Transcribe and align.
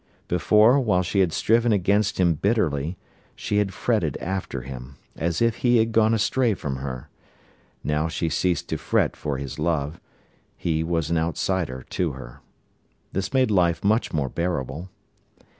Before, 0.27 0.79
while 0.79 1.03
she 1.03 1.19
had 1.19 1.31
striven 1.31 1.71
against 1.71 2.19
him 2.19 2.33
bitterly, 2.33 2.97
she 3.35 3.57
had 3.57 3.71
fretted 3.71 4.17
after 4.17 4.61
him, 4.61 4.95
as 5.15 5.43
if 5.43 5.57
he 5.57 5.77
had 5.77 5.91
gone 5.91 6.15
astray 6.15 6.55
from 6.55 6.77
her. 6.77 7.09
Now 7.83 8.07
she 8.07 8.27
ceased 8.27 8.67
to 8.69 8.79
fret 8.79 9.15
for 9.15 9.37
his 9.37 9.59
love: 9.59 10.01
he 10.57 10.83
was 10.83 11.11
an 11.11 11.19
outsider 11.19 11.85
to 11.91 12.13
her. 12.13 12.41
This 13.13 13.31
made 13.31 13.51
life 13.51 13.83
much 13.83 14.11
more 14.11 14.27
bearable. 14.29 14.89